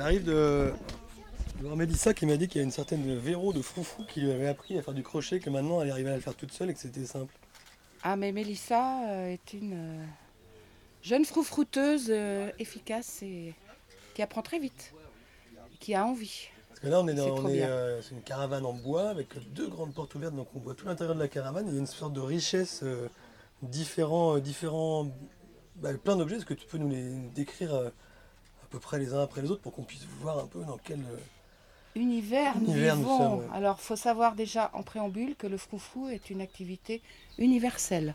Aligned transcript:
J'arrive 0.00 0.24
de, 0.24 0.72
de 1.58 1.62
voir 1.62 1.76
Mélissa 1.76 2.14
qui 2.14 2.24
m'a 2.24 2.38
dit 2.38 2.48
qu'il 2.48 2.58
y 2.58 2.62
a 2.62 2.64
une 2.64 2.70
certaine 2.70 3.18
Véro 3.18 3.52
de 3.52 3.60
Froufrou 3.60 4.04
qui 4.04 4.22
lui 4.22 4.30
avait 4.30 4.48
appris 4.48 4.78
à 4.78 4.82
faire 4.82 4.94
du 4.94 5.02
crochet, 5.02 5.40
que 5.40 5.50
maintenant 5.50 5.82
elle 5.82 5.90
arrivait 5.90 6.08
à 6.08 6.14
le 6.14 6.22
faire 6.22 6.34
toute 6.34 6.52
seule 6.52 6.70
et 6.70 6.72
que 6.72 6.80
c'était 6.80 7.04
simple. 7.04 7.34
Ah, 8.02 8.16
mais 8.16 8.32
Mélissa 8.32 9.06
euh, 9.10 9.34
est 9.34 9.52
une 9.52 9.74
euh, 9.74 10.04
jeune 11.02 11.26
froufrouteuse 11.26 12.06
euh, 12.08 12.50
efficace 12.58 13.22
et 13.22 13.52
qui 14.14 14.22
apprend 14.22 14.40
très 14.40 14.58
vite, 14.58 14.94
qui 15.80 15.94
a 15.94 16.06
envie. 16.06 16.48
Parce 16.70 16.80
que 16.80 16.86
là, 16.88 17.00
on 17.02 17.06
est, 17.06 17.12
dans, 17.12 17.46
euh, 17.46 18.00
une 18.10 18.22
caravane 18.22 18.64
en 18.64 18.72
bois 18.72 19.10
avec 19.10 19.28
deux 19.52 19.68
grandes 19.68 19.92
portes 19.92 20.14
ouvertes, 20.14 20.34
donc 20.34 20.48
on 20.54 20.60
voit 20.60 20.74
tout 20.74 20.86
l'intérieur 20.86 21.14
de 21.14 21.20
la 21.20 21.28
caravane. 21.28 21.66
Il 21.68 21.74
y 21.74 21.76
a 21.76 21.78
une 21.78 21.86
sorte 21.86 22.14
de 22.14 22.20
richesse, 22.20 22.80
euh, 22.84 23.06
différents, 23.60 24.36
euh, 24.36 24.40
différents, 24.40 25.10
bah, 25.76 25.92
plein 26.02 26.16
d'objets. 26.16 26.36
Est-ce 26.36 26.46
que 26.46 26.54
tu 26.54 26.66
peux 26.66 26.78
nous 26.78 26.88
les 26.88 27.10
décrire 27.34 27.92
peu 28.70 28.78
près 28.78 28.98
les 28.98 29.12
uns 29.14 29.22
après 29.22 29.42
les 29.42 29.50
autres 29.50 29.62
pour 29.62 29.72
qu'on 29.72 29.82
puisse 29.82 30.06
voir 30.20 30.38
un 30.38 30.46
peu 30.46 30.62
dans 30.64 30.78
quel. 30.82 31.00
euh, 31.00 31.18
Univers, 31.96 32.58
nous 32.60 32.68
Univers, 32.72 32.96
nous 32.96 33.02
vivons. 33.02 33.18
sommes, 33.18 33.38
ouais. 33.40 33.46
Alors, 33.56 33.80
faut 33.80 33.96
savoir 33.96 34.34
déjà 34.36 34.70
en 34.74 34.82
préambule 34.82 35.34
que 35.36 35.46
le 35.48 35.56
froufrou 35.56 36.08
est 36.08 36.30
une 36.30 36.40
activité 36.40 37.02
universelle, 37.38 38.14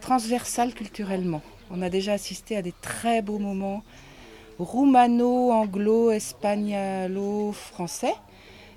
transversale 0.00 0.74
culturellement. 0.74 1.42
On 1.70 1.80
a 1.82 1.88
déjà 1.90 2.12
assisté 2.12 2.56
à 2.56 2.62
des 2.62 2.74
très 2.82 3.22
beaux 3.22 3.38
moments 3.38 3.82
roumano, 4.58 5.50
anglo, 5.52 6.10
espagnolo, 6.10 7.52
français, 7.52 8.14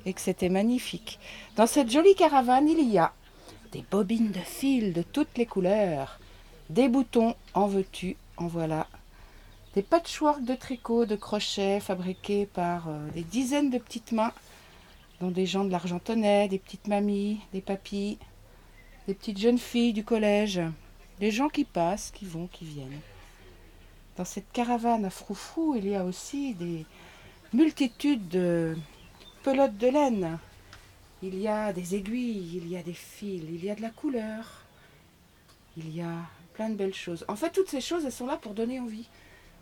et 0.06 0.14
que 0.14 0.22
c'était 0.22 0.50
magnifique. 0.50 1.20
Dans 1.56 1.68
cette 1.68 1.90
jolie 1.92 2.16
caravane, 2.16 2.70
il 2.70 2.90
y 2.90 2.98
a 2.98 3.12
des 3.72 3.84
bobines 3.90 4.32
de 4.32 4.40
fil 4.40 4.94
de 4.94 5.02
toutes 5.02 5.38
les 5.38 5.46
couleurs, 5.46 6.20
des 6.70 6.88
boutons, 6.88 7.36
en 7.54 7.68
veux-tu, 7.68 8.16
en 8.38 8.48
voilà, 8.48 8.88
des 9.74 9.82
patchworks 9.82 10.44
de 10.44 10.56
tricot, 10.56 11.06
de 11.06 11.16
crochets 11.16 11.80
fabriqués 11.80 12.46
par 12.46 12.90
euh, 12.90 13.10
des 13.12 13.24
dizaines 13.24 13.70
de 13.70 13.78
petites 13.78 14.12
mains, 14.12 14.34
dont 15.22 15.32
des 15.32 15.46
gens 15.46 15.64
de 15.64 15.72
l'Argentonnais, 15.72 16.48
des 16.50 16.60
petites 16.60 16.88
mamies, 16.88 17.40
des 17.54 17.62
papis, 17.62 18.18
des 19.08 19.14
petites 19.14 19.40
jeunes 19.40 19.58
filles 19.58 19.94
du 19.94 20.04
collège, 20.04 20.62
des 21.20 21.32
gens 21.32 21.48
qui 21.48 21.64
passent, 21.64 22.12
qui 22.12 22.26
vont, 22.26 22.48
qui 22.48 22.66
viennent. 22.66 23.00
Dans 24.18 24.26
cette 24.26 24.52
caravane 24.52 25.06
à 25.06 25.10
froufrou, 25.10 25.76
il 25.76 25.88
y 25.88 25.96
a 25.96 26.04
aussi 26.04 26.54
des 26.56 26.86
multitudes 27.54 28.28
de 28.28 28.76
pelotes 29.44 29.78
de 29.78 29.88
laine. 29.88 30.38
Il 31.24 31.40
y 31.40 31.48
a 31.48 31.72
des 31.72 31.96
aiguilles, 31.96 32.58
il 32.58 32.68
y 32.68 32.76
a 32.76 32.84
des 32.84 32.94
fils, 32.94 33.44
il 33.48 33.64
y 33.64 33.70
a 33.70 33.76
de 33.76 33.82
la 33.82 33.92
couleur, 33.92 34.64
il 35.78 35.96
y 35.96 36.02
a 36.02 36.16
plein 36.54 36.70
de 36.70 36.76
belles 36.76 36.94
choses. 36.94 37.24
En 37.28 37.36
fait, 37.36 37.52
toutes 37.52 37.70
ces 37.70 37.80
choses, 37.80 38.04
elles 38.04 38.12
sont 38.12 38.26
là 38.26 38.38
pour 38.38 38.54
donner 38.54 38.80
envie 38.80 39.08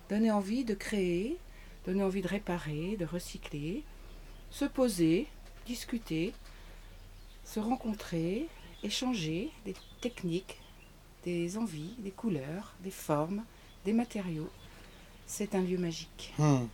donner 0.10 0.32
envie 0.32 0.66
de 0.66 0.74
créer, 0.74 1.38
donner 1.86 2.04
envie 2.04 2.22
de 2.22 2.28
réparer, 2.28 2.98
de 2.98 3.06
recycler, 3.06 3.84
se 4.50 4.66
poser, 4.66 5.28
discuter, 5.66 6.34
se 7.46 7.60
rencontrer, 7.60 8.48
échanger 8.84 9.52
des 9.66 9.76
techniques, 10.02 10.60
des 11.24 11.58
envies, 11.58 11.96
des 12.00 12.12
couleurs, 12.12 12.74
des 12.84 12.92
formes, 12.92 13.44
des 13.86 13.94
matériaux. 13.94 14.50
C'est 15.26 15.54
un 15.56 15.62
lieu 15.62 15.78
magique. 15.78 16.34
hmm. 16.38 16.66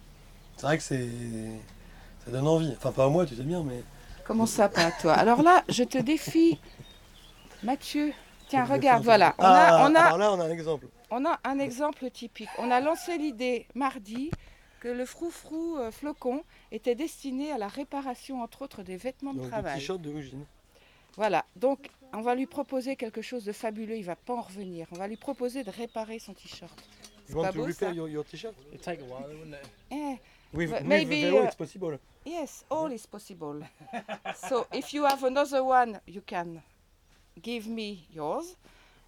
C'est 0.56 0.66
vrai 0.66 0.78
que 0.78 0.84
c'est. 0.84 1.10
Ça 2.24 2.32
donne 2.32 2.48
envie. 2.48 2.74
Enfin, 2.78 2.92
pas 2.94 3.06
à 3.06 3.10
moi, 3.10 3.26
tu 3.26 3.36
sais 3.36 3.44
bien, 3.44 3.62
mais. 3.64 3.84
Comment 4.24 4.46
ça, 4.46 4.70
pas 4.70 4.86
à 4.86 4.92
toi? 4.92 5.14
Alors 5.14 5.44
là, 5.44 5.64
je 5.70 5.84
te 5.84 5.98
défie, 5.98 6.58
Mathieu. 7.64 8.14
Tiens, 8.48 8.64
regarde, 8.64 9.04
voilà. 9.04 9.36
On 9.38 9.44
Ah, 9.44 9.84
a, 9.84 9.90
on 9.90 9.96
a, 9.96 10.00
Alors 10.00 10.18
là, 10.18 10.32
on 10.34 10.40
a 10.40 10.46
un 10.46 10.50
exemple. 10.52 10.88
On 11.18 11.24
a 11.24 11.40
un 11.46 11.60
exemple 11.60 12.12
typique. 12.12 12.50
On 12.58 12.70
a 12.70 12.82
lancé 12.82 13.18
l'idée 13.18 13.68
mardi 13.74 14.32
que 14.82 14.90
le 14.90 15.06
froufrou 15.06 15.78
euh, 15.78 15.90
flocon 15.90 16.44
était 16.74 16.94
destiné 16.94 17.54
à 17.54 17.58
la 17.58 17.70
réparation, 17.70 18.42
entre 18.44 18.64
autres, 18.64 18.84
des 18.84 18.98
vêtements 18.98 19.34
de 19.34 19.40
Donc, 19.40 19.48
travail. 19.50 19.80
t-shirt 19.80 20.02
de. 20.02 20.14
Voilà. 21.16 21.46
Donc, 21.56 21.88
on 22.12 22.20
va 22.20 22.36
lui 22.36 22.48
proposer 22.48 22.98
quelque 22.98 23.22
chose 23.22 23.46
de 23.46 23.54
fabuleux. 23.54 23.96
Il 23.96 24.04
va 24.04 24.18
pas 24.18 24.34
en 24.34 24.42
revenir. 24.42 24.88
On 24.92 24.96
va 24.98 25.08
lui 25.08 25.16
proposer 25.16 25.64
de 25.64 25.72
réparer 25.72 26.20
son 26.20 26.34
t-shirt. 26.34 26.78
C'est 27.26 27.32
You 27.32 27.38
want 27.38 27.44
pas 27.46 27.52
to 27.54 27.60
beau, 27.60 27.66
repair 27.66 27.90
ça 27.92 27.96
your, 27.96 28.10
your 28.10 28.26
t-shirt? 28.26 28.54
It'd 28.74 28.82
take 28.82 29.00
a 29.00 29.06
while, 29.06 29.26
wouldn't 29.30 29.56
it? 29.56 29.70
Eh, 29.92 30.18
With, 30.54 30.70
But 30.70 30.80
with 30.82 30.88
maybe, 30.88 31.22
Vero, 31.22 31.44
uh, 31.44 31.46
it's 31.46 31.56
possible. 31.56 31.98
yes, 32.26 32.66
all 32.70 32.92
is 32.92 33.08
possible. 33.08 33.62
so, 34.50 34.68
if 34.74 34.94
you 34.94 35.06
have 35.06 35.24
another 35.24 35.64
one, 35.64 36.02
you 36.08 36.22
can 36.26 36.62
give 37.42 37.68
me 37.68 38.06
yours, 38.14 38.58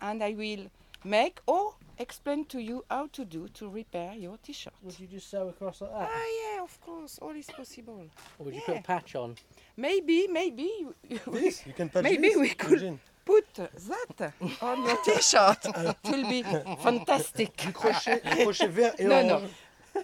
and 0.01 0.23
I 0.23 0.33
will 0.33 0.69
make 1.03 1.39
or 1.45 1.75
explain 1.99 2.45
to 2.45 2.59
you 2.59 2.83
how 2.89 3.07
to 3.13 3.25
do 3.25 3.47
to 3.49 3.69
repair 3.69 4.13
your 4.13 4.37
t-shirt. 4.43 4.73
Would 4.83 4.99
you 4.99 5.07
just 5.07 5.29
sew 5.29 5.47
across 5.49 5.81
like 5.81 5.91
that? 5.91 6.09
Ah 6.11 6.25
yeah, 6.55 6.63
of 6.63 6.79
course, 6.81 7.19
all 7.21 7.35
is 7.35 7.47
possible. 7.47 8.05
Or 8.39 8.45
would 8.45 8.53
you 8.55 8.61
yeah. 8.67 8.73
put 8.73 8.77
a 8.77 8.81
patch 8.83 9.15
on? 9.15 9.35
Maybe, 9.75 10.27
maybe 10.27 10.63
you, 10.63 10.95
you 11.09 11.19
This, 11.31 11.65
you 11.65 11.73
can 11.79 11.89
patch 11.89 12.03
Maybe 12.03 12.29
this, 12.29 12.37
we 12.37 12.49
could- 12.49 12.79
Eugène. 12.81 12.99
put 13.25 13.45
that 13.55 14.33
on 14.61 14.83
your 14.85 14.97
t-shirt. 15.03 15.65
It 15.75 15.97
will 16.11 16.29
be 16.29 16.43
fantastic. 16.43 17.55
Du 17.57 17.71
crochet, 17.71 18.21
du 18.23 18.43
crochet 18.43 18.67
vert 18.67 18.95
et 18.99 19.05
No, 19.07 19.15
orange. 19.15 19.49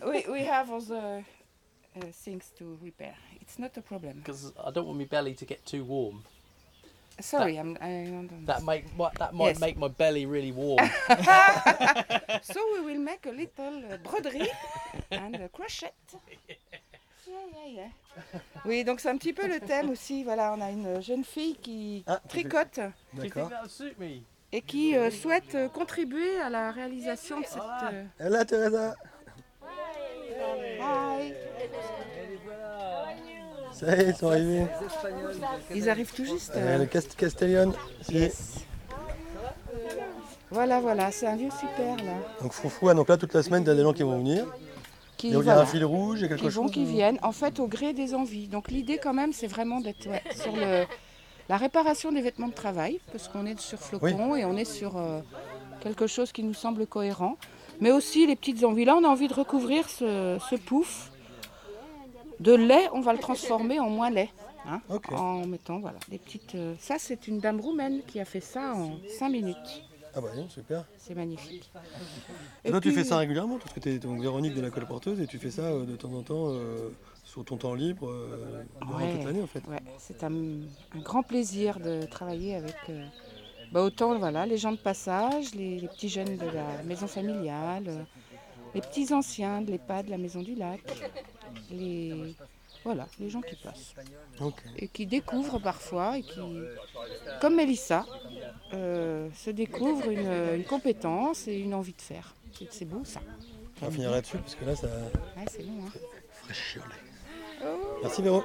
no. 0.01 0.09
We, 0.11 0.25
we 0.29 0.43
have 0.45 0.71
other 0.71 1.23
uh, 1.95 2.01
things 2.11 2.51
to 2.57 2.77
repair. 2.81 3.15
It's 3.41 3.57
not 3.59 3.77
a 3.77 3.81
problem. 3.81 4.17
Because 4.17 4.51
I 4.63 4.71
don't 4.71 4.87
want 4.87 4.97
my 4.99 5.05
belly 5.05 5.33
to 5.35 5.45
get 5.45 5.65
too 5.65 5.83
warm. 5.85 6.23
Sorry, 7.23 7.57
I'm, 7.57 7.77
I 7.79 8.05
don't 8.11 8.45
That 8.45 8.63
make 8.63 8.83
might 8.97 9.13
that 9.17 9.33
might 9.33 9.55
Yes. 9.55 9.59
make 9.59 9.77
my 9.77 9.87
belly 9.87 10.25
really 10.25 10.51
warm. 10.51 10.83
So 12.43 12.59
we 12.73 12.81
will 12.81 12.99
make 12.99 13.25
a 13.25 13.31
little 13.31 13.77
uh, 13.93 13.97
broderie 14.03 14.49
and 15.11 15.35
a 15.35 15.47
crochet. 15.47 15.93
Yeah, 17.25 17.33
yeah, 17.55 17.71
yeah. 17.75 17.91
Oui, 18.65 18.83
donc 18.83 18.99
c'est 18.99 19.09
un 19.09 19.17
petit 19.17 19.33
peu 19.33 19.47
le 19.47 19.59
thème 19.61 19.89
aussi. 19.89 20.23
Voilà, 20.23 20.53
on 20.53 20.61
a 20.61 20.69
une 20.69 21.01
jeune 21.01 21.23
fille 21.23 21.55
qui 21.55 22.03
Ah, 22.07 22.19
tricote 22.27 22.79
D'accord. 23.13 23.49
that 23.49 23.69
et 24.51 24.61
qui 24.61 24.95
euh, 24.95 25.09
souhaite 25.09 25.55
euh, 25.55 25.67
contribuer 25.69 26.39
à 26.39 26.49
la 26.49 26.71
réalisation 26.71 27.39
de 27.39 27.45
cette. 27.45 27.61
euh, 27.83 28.05
Et 28.19 28.29
là, 28.29 28.45
Teresa. 28.45 28.95
Hi. 30.79 31.33
Ça 33.73 33.95
y 33.95 33.99
est, 33.99 34.09
ils 34.09 34.15
sont 34.15 34.27
arrivés. 34.27 34.65
Ils 35.73 35.89
arrivent 35.89 36.13
tout 36.13 36.25
juste. 36.25 36.51
Euh, 36.55 36.75
euh, 36.75 36.77
le 36.79 36.85
Cast 36.85 37.15
Castellon. 37.15 37.73
Yes. 38.09 38.59
Voilà, 40.51 40.79
voilà, 40.79 41.11
c'est 41.11 41.25
un 41.25 41.35
lieu 41.35 41.49
super 41.49 41.97
là. 42.05 42.13
Donc 42.41 42.53
Froufrou, 42.53 42.89
ah, 42.89 42.93
donc 42.93 43.09
là 43.09 43.17
toute 43.17 43.33
la 43.33 43.41
semaine, 43.41 43.63
il 43.63 43.67
y 43.67 43.71
a 43.71 43.75
des 43.75 43.81
gens 43.81 43.93
qui 43.93 44.03
vont 44.03 44.19
venir. 44.19 44.45
Qui, 45.17 45.29
Il 45.29 45.43
y 45.43 45.49
a 45.49 45.59
un 45.59 45.65
fil 45.65 45.83
rouge, 45.83 46.19
il 46.19 46.21
y 46.23 46.25
a 46.25 46.27
quelque 46.27 46.41
qui 46.41 46.49
vont, 46.49 46.63
chose. 46.63 46.71
qui 46.71 46.85
viennent, 46.85 47.17
en 47.23 47.31
fait, 47.31 47.59
au 47.59 47.67
gré 47.67 47.93
des 47.93 48.13
envies. 48.13 48.47
Donc 48.47 48.69
l'idée 48.69 48.99
quand 49.01 49.13
même, 49.13 49.33
c'est 49.33 49.47
vraiment 49.47 49.79
d'être 49.79 50.07
ouais, 50.07 50.21
sur 50.35 50.55
le, 50.55 50.85
la 51.49 51.57
réparation 51.57 52.11
des 52.11 52.21
vêtements 52.21 52.49
de 52.49 52.53
travail, 52.53 52.99
parce 53.11 53.27
qu'on 53.27 53.47
est 53.47 53.59
sur 53.59 53.79
flocon 53.79 54.35
et 54.35 54.45
on 54.45 54.55
est 54.55 54.65
sur 54.65 54.97
euh, 54.97 55.21
quelque 55.81 56.05
chose 56.05 56.31
qui 56.31 56.43
nous 56.43 56.53
semble 56.53 56.85
cohérent. 56.85 57.37
Mais 57.81 57.91
aussi 57.91 58.27
les 58.27 58.35
petites 58.35 58.63
envies. 58.63 58.85
Là, 58.85 58.95
on 58.95 59.03
a 59.03 59.07
envie 59.07 59.27
de 59.27 59.33
recouvrir 59.33 59.89
ce, 59.89 60.37
ce 60.49 60.55
pouf 60.55 61.09
de 62.43 62.53
lait. 62.53 62.87
On 62.93 63.01
va 63.01 63.13
le 63.13 63.19
transformer 63.19 63.79
en 63.79 63.89
moins 63.89 64.09
lait. 64.09 64.29
hein. 64.67 64.81
En 65.11 65.45
mettant 65.45 65.79
voilà, 65.79 65.97
des 66.09 66.17
petites. 66.19 66.55
euh, 66.55 66.75
Ça, 66.79 66.95
c'est 66.99 67.27
une 67.27 67.39
dame 67.39 67.59
roumaine 67.59 68.01
qui 68.05 68.19
a 68.19 68.25
fait 68.25 68.39
ça 68.41 68.73
en 68.75 68.97
5 69.19 69.29
minutes. 69.29 69.83
Ah 70.15 70.21
bah 70.21 70.29
non, 70.35 70.47
super. 70.47 70.85
C'est 70.99 71.15
magnifique. 71.15 71.71
Et 72.63 72.69
toi, 72.69 72.79
tu 72.79 72.91
fais 72.91 73.03
ça 73.03 73.17
régulièrement 73.17 73.57
parce 73.57 73.73
que 73.73 73.79
tu 73.79 73.89
es 73.89 73.97
donc 73.97 74.21
Véronique 74.21 74.53
de 74.53 74.61
la 74.61 74.69
colporteuse 74.69 75.19
et 75.19 75.25
tu 75.25 75.39
fais 75.39 75.49
ça 75.49 75.63
euh, 75.63 75.85
de 75.85 75.95
temps 75.95 76.13
en 76.13 76.21
temps 76.21 76.49
euh, 76.49 76.89
sur 77.23 77.43
ton 77.43 77.57
temps 77.57 77.73
libre 77.73 78.07
euh, 78.09 78.63
durant 78.85 78.99
Ouais. 78.99 79.11
toute 79.11 79.23
l'année 79.25 79.41
en 79.41 79.47
fait. 79.47 79.63
Ouais, 79.67 79.81
c'est 79.97 80.23
un, 80.23 80.31
un 80.31 80.99
grand 80.99 81.23
plaisir 81.23 81.79
de 81.79 82.03
travailler 82.05 82.53
avec 82.55 82.75
bah, 83.71 83.81
autant 83.81 84.15
voilà, 84.19 84.45
les 84.45 84.57
gens 84.57 84.71
de 84.71 84.77
passage, 84.77 85.55
les, 85.55 85.79
les 85.79 85.87
petits 85.87 86.09
jeunes 86.09 86.37
de 86.37 86.45
la 86.45 86.83
maison 86.83 87.07
familiale, 87.07 88.05
les 88.75 88.81
petits 88.81 89.11
anciens 89.15 89.61
de 89.63 89.71
l'EHPAD, 89.71 90.05
de 90.05 90.11
la 90.11 90.19
maison 90.19 90.43
du 90.43 90.53
lac, 90.53 90.81
les, 91.71 92.35
voilà, 92.83 93.07
les 93.19 93.29
gens 93.29 93.41
qui 93.41 93.55
passent 93.55 93.93
et 94.77 94.87
qui 94.87 95.05
découvrent 95.05 95.59
parfois 95.59 96.17
et 96.17 96.23
qui, 96.23 96.39
comme 97.41 97.55
Mélissa, 97.55 98.05
euh, 98.73 99.29
se 99.35 99.49
découvrent 99.49 100.09
une, 100.09 100.55
une 100.55 100.63
compétence 100.65 101.47
et 101.47 101.57
une 101.59 101.73
envie 101.73 101.93
de 101.93 102.01
faire. 102.01 102.35
C'est- 102.69 102.85
beau 102.85 103.01
ça. 103.03 103.19
On 103.81 103.85
va 103.85 103.91
finir 103.91 104.11
là-dessus 104.11 104.37
parce 104.37 104.55
que 104.55 104.65
là 104.65 104.75
ça 104.75 104.87
Ouais, 104.87 105.45
c'est 105.51 105.63
bon. 105.65 105.83
Hein. 105.85 105.91
Merci 108.01 108.21
Véro. 108.21 108.43